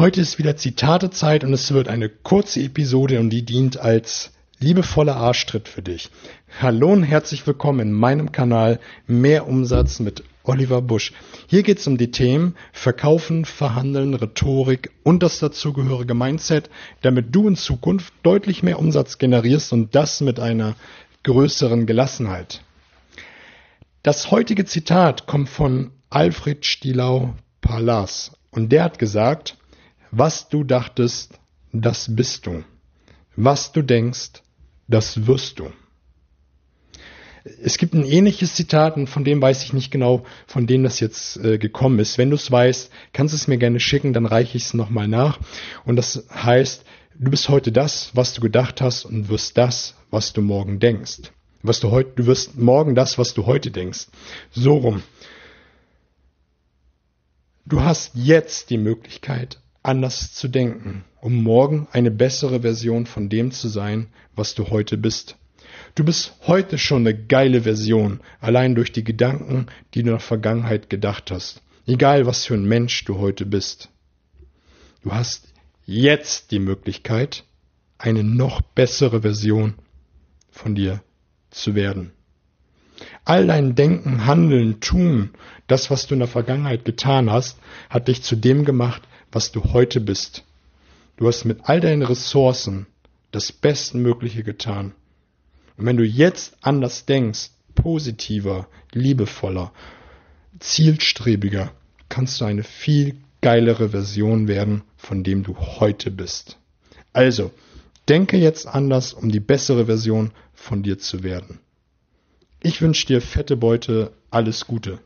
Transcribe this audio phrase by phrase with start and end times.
[0.00, 5.14] Heute ist wieder Zitatezeit und es wird eine kurze Episode und die dient als liebevoller
[5.14, 6.08] Arschtritt für dich.
[6.58, 11.12] Hallo und herzlich willkommen in meinem Kanal Mehr Umsatz mit Oliver Busch.
[11.48, 16.70] Hier geht es um die Themen Verkaufen, Verhandeln, Rhetorik und das dazugehörige Mindset,
[17.02, 20.76] damit du in Zukunft deutlich mehr Umsatz generierst und das mit einer
[21.24, 22.62] größeren Gelassenheit.
[24.02, 29.58] Das heutige Zitat kommt von Alfred Stielau Palas und der hat gesagt,
[30.10, 31.38] was du dachtest,
[31.72, 32.64] das bist du.
[33.36, 34.42] Was du denkst,
[34.88, 35.70] das wirst du.
[37.62, 41.00] Es gibt ein ähnliches Zitat, und von dem weiß ich nicht genau, von dem das
[41.00, 42.18] jetzt äh, gekommen ist.
[42.18, 45.08] Wenn du es weißt, kannst du es mir gerne schicken, dann reiche ich es nochmal
[45.08, 45.38] nach.
[45.84, 46.84] Und das heißt,
[47.18, 51.32] du bist heute das, was du gedacht hast und wirst das, was du morgen denkst.
[51.62, 54.08] Was du heute, du wirst morgen das, was du heute denkst.
[54.50, 55.02] So rum.
[57.64, 63.50] Du hast jetzt die Möglichkeit, anders zu denken, um morgen eine bessere Version von dem
[63.50, 65.36] zu sein, was du heute bist.
[65.94, 70.20] Du bist heute schon eine geile Version, allein durch die Gedanken, die du in der
[70.20, 71.62] Vergangenheit gedacht hast.
[71.86, 73.88] Egal, was für ein Mensch du heute bist.
[75.02, 75.48] Du hast
[75.86, 77.44] jetzt die Möglichkeit,
[77.98, 79.74] eine noch bessere Version
[80.50, 81.02] von dir
[81.50, 82.12] zu werden.
[83.24, 85.30] All dein Denken, Handeln, Tun,
[85.66, 87.58] das, was du in der Vergangenheit getan hast,
[87.88, 90.44] hat dich zu dem gemacht, was du heute bist.
[91.16, 92.86] Du hast mit all deinen Ressourcen
[93.30, 94.94] das Bestmögliche getan.
[95.76, 99.72] Und wenn du jetzt anders denkst, positiver, liebevoller,
[100.58, 101.72] zielstrebiger,
[102.08, 106.58] kannst du eine viel geilere Version werden, von dem du heute bist.
[107.12, 107.50] Also,
[108.08, 111.60] denke jetzt anders, um die bessere Version von dir zu werden.
[112.62, 114.98] Ich wünsche dir fette Beute, alles Gute.